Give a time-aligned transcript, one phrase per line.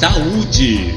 [0.00, 0.94] Saúde.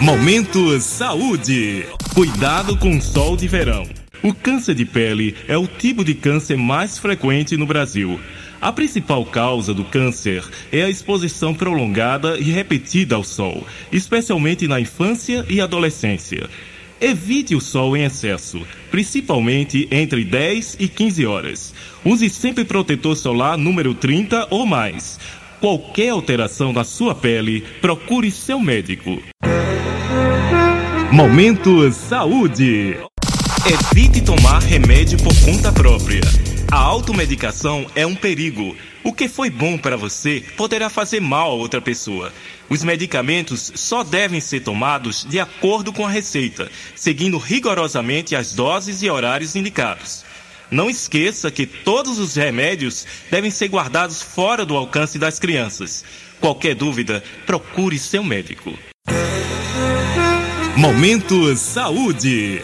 [0.00, 1.86] Momento Saúde.
[2.12, 3.88] Cuidado com o sol de verão.
[4.20, 8.18] O câncer de pele é o tipo de câncer mais frequente no Brasil.
[8.60, 14.80] A principal causa do câncer é a exposição prolongada e repetida ao sol, especialmente na
[14.80, 16.50] infância e adolescência.
[17.00, 21.74] Evite o sol em excesso, principalmente entre 10 e 15 horas.
[22.04, 25.20] Use sempre protetor solar número 30 ou mais.
[25.64, 29.22] Qualquer alteração na sua pele, procure seu médico.
[31.10, 32.98] Momento Saúde.
[33.64, 36.20] Evite tomar remédio por conta própria.
[36.70, 38.76] A automedicação é um perigo.
[39.02, 42.30] O que foi bom para você poderá fazer mal a outra pessoa.
[42.68, 49.02] Os medicamentos só devem ser tomados de acordo com a receita, seguindo rigorosamente as doses
[49.02, 50.26] e horários indicados.
[50.70, 56.04] Não esqueça que todos os remédios devem ser guardados fora do alcance das crianças.
[56.40, 58.76] Qualquer dúvida, procure seu médico.
[60.76, 62.62] Momento Saúde.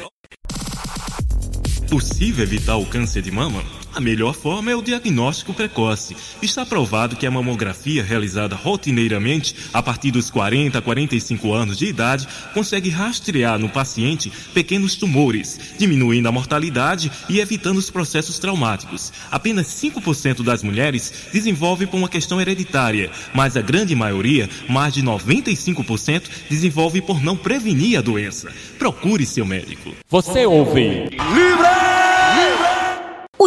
[1.89, 3.80] Possível evitar o câncer de mama?
[3.93, 6.17] A melhor forma é o diagnóstico precoce.
[6.41, 11.87] Está provado que a mamografia realizada rotineiramente a partir dos 40 a 45 anos de
[11.87, 19.13] idade consegue rastrear no paciente pequenos tumores, diminuindo a mortalidade e evitando os processos traumáticos.
[19.31, 25.03] Apenas 5% das mulheres desenvolve por uma questão hereditária, mas a grande maioria, mais de
[25.03, 28.53] 95%, desenvolve por não prevenir a doença.
[28.79, 29.95] Procure seu médico.
[30.09, 31.11] Você ouve.
[31.11, 31.90] Livre!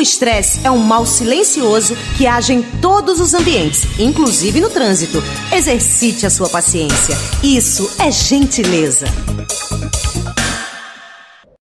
[0.04, 5.24] Estresse é um mal silencioso que age em todos os ambientes, inclusive no trânsito.
[5.50, 7.16] Exercite a sua paciência.
[7.42, 9.06] Isso é gentileza.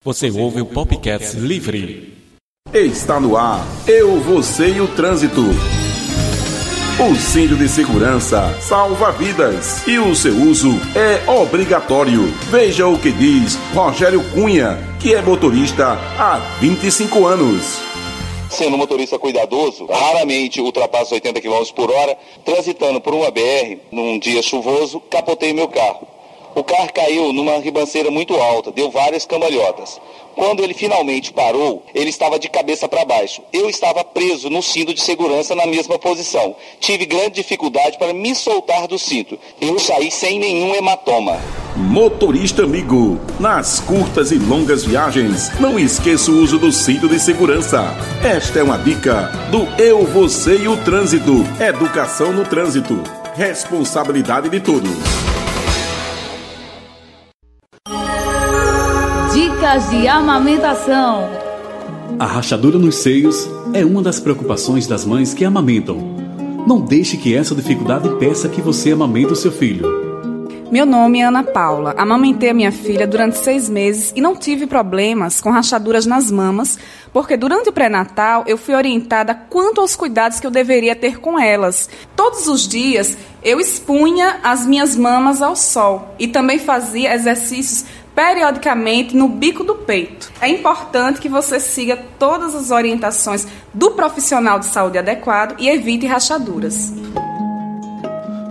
[0.05, 2.19] Você ouve o Popcats Livre.
[2.75, 3.65] Está no ar.
[3.87, 5.43] Eu, você e o trânsito.
[6.99, 12.27] O cinto de segurança salva vidas e o seu uso é obrigatório.
[12.51, 17.92] Veja o que diz Rogério Cunha, que é motorista há 25 anos
[18.53, 24.19] sendo um motorista cuidadoso, raramente ultrapassa 80 km por hora, transitando por uma BR num
[24.19, 26.07] dia chuvoso, capotei meu carro.
[26.55, 29.99] O carro caiu numa ribanceira muito alta, deu várias cambalhotas.
[30.35, 33.43] Quando ele finalmente parou, ele estava de cabeça para baixo.
[33.53, 36.55] Eu estava preso no cinto de segurança na mesma posição.
[36.79, 39.39] Tive grande dificuldade para me soltar do cinto.
[39.61, 41.62] Eu saí sem nenhum hematoma.
[41.75, 47.83] Motorista amigo, nas curtas e longas viagens, não esqueça o uso do cinto de segurança.
[48.23, 51.47] Esta é uma dica do Eu, Você e o Trânsito.
[51.59, 53.03] Educação no trânsito.
[53.35, 54.91] Responsabilidade de todos.
[59.33, 61.31] Dicas de amamentação.
[62.19, 65.97] A rachadura nos seios é uma das preocupações das mães que amamentam.
[66.67, 70.12] Não deixe que essa dificuldade impeça que você amamente o seu filho.
[70.73, 71.95] Meu nome é Ana Paula.
[71.99, 76.79] Amamentei a minha filha durante seis meses e não tive problemas com rachaduras nas mamas,
[77.13, 81.39] porque durante o pré-natal eu fui orientada quanto aos cuidados que eu deveria ter com
[81.39, 81.91] elas.
[82.17, 87.85] Todos os dias eu expunha as minhas mamas ao sol e também fazia exercícios
[88.15, 90.33] periodicamente no bico do peito.
[90.41, 96.07] É importante que você siga todas as orientações do profissional de saúde adequado e evite
[96.07, 96.95] rachaduras.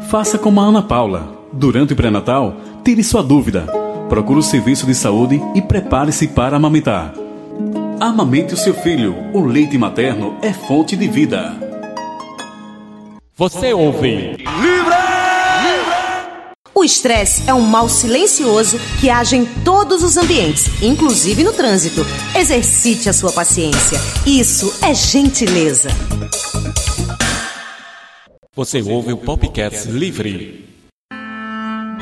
[0.08, 3.68] Faça como a Ana Paula Durante o pré-natal, tire sua dúvida.
[4.08, 7.14] Procure o serviço de saúde e prepare-se para amamentar.
[8.00, 9.16] Amamente o seu filho.
[9.34, 11.54] O leite materno é fonte de vida.
[13.36, 14.38] Você ouve.
[14.38, 15.02] Livre!
[16.74, 22.02] O estresse é um mal silencioso que age em todos os ambientes, inclusive no trânsito.
[22.36, 24.00] Exercite a sua paciência.
[24.26, 25.90] Isso é gentileza.
[28.56, 30.71] Você ouve o Popcats Livre.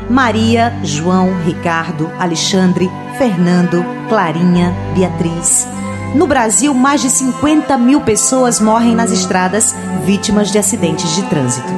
[0.09, 5.67] Maria, João, Ricardo, Alexandre, Fernando, Clarinha, Beatriz.
[6.15, 11.71] No Brasil, mais de 50 mil pessoas morrem nas estradas vítimas de acidentes de trânsito.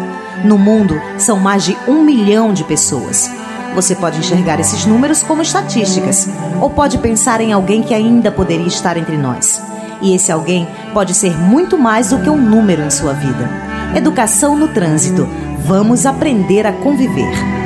[0.46, 3.30] No mundo, são mais de um milhão de pessoas.
[3.76, 6.30] Você pode enxergar esses números como estatísticas,
[6.62, 9.62] ou pode pensar em alguém que ainda poderia estar entre nós.
[10.02, 13.50] E esse alguém pode ser muito mais do que um número em sua vida.
[13.94, 15.28] Educação no trânsito.
[15.66, 17.61] Vamos aprender a conviver.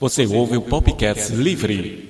[0.00, 2.08] Você ouve o Popcats Livre.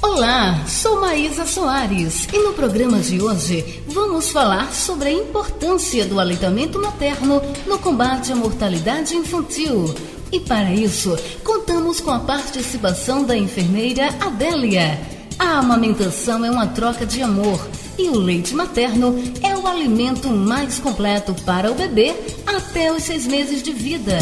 [0.00, 6.20] Olá, sou Maísa Soares e no programa de hoje vamos falar sobre a importância do
[6.20, 9.92] aleitamento materno no combate à mortalidade infantil.
[10.30, 15.00] E para isso, contamos com a participação da enfermeira Adélia.
[15.36, 17.60] A amamentação é uma troca de amor
[17.98, 22.14] E o leite materno é o alimento mais completo para o bebê
[22.46, 24.18] até os seis meses de vida.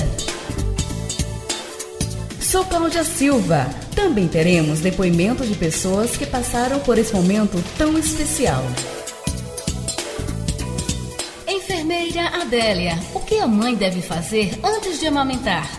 [2.57, 3.67] Sou Cláudia Silva.
[3.95, 8.63] Também teremos depoimentos de pessoas que passaram por esse momento tão especial.
[11.47, 15.71] Enfermeira Adélia, o que a mãe deve fazer antes de amamentar?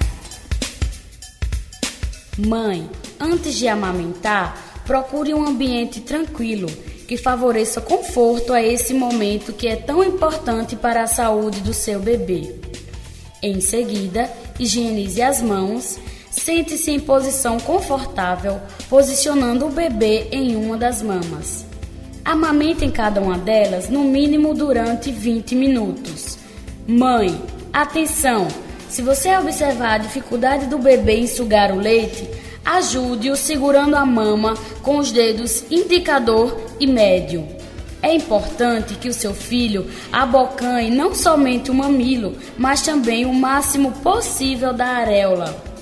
[2.38, 2.88] Mãe,
[3.20, 6.68] antes de amamentar, procure um ambiente tranquilo
[7.08, 12.00] que favoreça conforto a esse momento que é tão importante para a saúde do seu
[12.00, 12.54] bebê.
[13.42, 15.98] Em seguida, higienize as mãos,
[16.48, 21.66] sente-se em posição confortável, posicionando o bebê em uma das mamas.
[22.24, 26.38] Amamente em cada uma delas no mínimo durante 20 minutos.
[26.88, 27.38] Mãe,
[27.74, 28.48] atenção!
[28.88, 32.26] Se você observar a dificuldade do bebê em sugar o leite,
[32.64, 37.46] ajude-o segurando a mama com os dedos indicador e médio.
[38.02, 43.92] É importante que o seu filho abocanhe não somente o mamilo, mas também o máximo
[44.02, 45.77] possível da areola.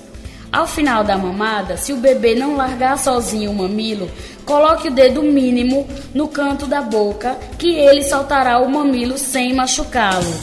[0.55, 4.09] Ao final da mamada, se o bebê não largar sozinho o mamilo,
[4.45, 10.33] coloque o dedo mínimo no canto da boca, que ele soltará o mamilo sem machucá-lo.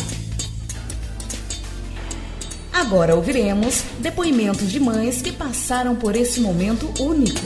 [2.75, 7.41] Agora ouviremos depoimentos de mães que passaram por esse momento único.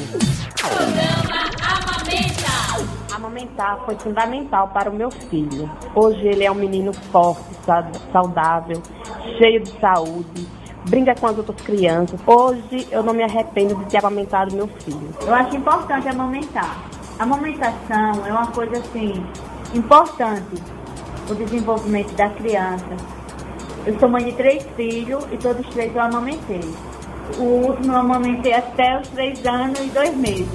[0.59, 3.15] Programa Amamenta.
[3.15, 5.71] Amamentar foi fundamental para o meu filho.
[5.95, 7.45] Hoje ele é um menino forte,
[8.13, 8.83] saudável,
[9.39, 10.49] cheio de saúde,
[10.89, 12.19] brinca com as outras crianças.
[12.27, 15.11] Hoje eu não me arrependo de ter amamentado meu filho.
[15.21, 16.85] Eu acho importante amamentar.
[17.19, 19.25] A amamentação é uma coisa assim
[19.75, 20.63] importante
[21.29, 23.17] o desenvolvimento da criança
[23.87, 26.61] eu sou mãe de três filhos e todos os três eu amamentei.
[27.39, 30.49] O último eu amamentei até os três anos e dois meses.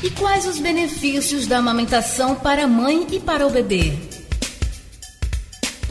[0.00, 4.11] E quais os benefícios da amamentação para a mãe e para o bebê?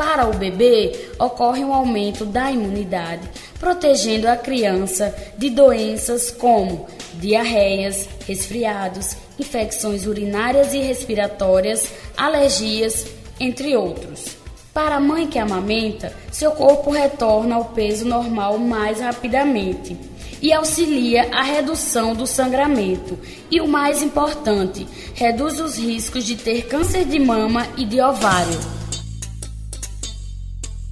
[0.03, 8.09] Para o bebê, ocorre um aumento da imunidade, protegendo a criança de doenças como diarreias,
[8.25, 11.87] resfriados, infecções urinárias e respiratórias,
[12.17, 13.05] alergias
[13.39, 14.25] entre outros.
[14.73, 19.95] Para a mãe que amamenta, seu corpo retorna ao peso normal mais rapidamente
[20.41, 23.19] e auxilia a redução do sangramento
[23.51, 28.80] e, o mais importante, reduz os riscos de ter câncer de mama e de ovário.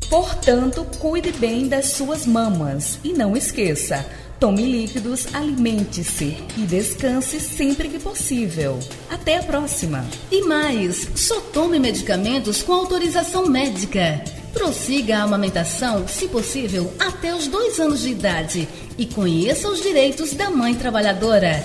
[0.10, 4.06] Portanto, cuide bem das suas mamas e não esqueça
[4.40, 8.80] Tome líquidos, alimente-se e descanse sempre que possível.
[9.10, 10.06] Até a próxima.
[10.32, 14.24] E mais, só tome medicamentos com autorização médica.
[14.54, 20.32] Prossiga a amamentação, se possível, até os dois anos de idade e conheça os direitos
[20.32, 21.62] da mãe trabalhadora.